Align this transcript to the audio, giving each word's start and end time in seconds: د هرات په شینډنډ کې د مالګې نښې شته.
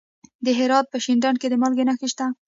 د 0.45 0.47
هرات 0.59 0.85
په 0.89 0.97
شینډنډ 1.03 1.37
کې 1.41 1.47
د 1.49 1.55
مالګې 1.61 1.83
نښې 1.87 2.07
شته. 2.11 2.25